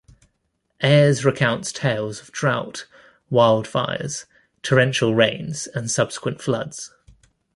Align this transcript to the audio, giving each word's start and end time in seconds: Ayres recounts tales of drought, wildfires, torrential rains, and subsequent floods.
Ayres 0.81 1.23
recounts 1.23 1.71
tales 1.71 2.21
of 2.21 2.31
drought, 2.31 2.87
wildfires, 3.31 4.25
torrential 4.63 5.13
rains, 5.13 5.67
and 5.75 5.91
subsequent 5.91 6.41
floods. 6.41 6.91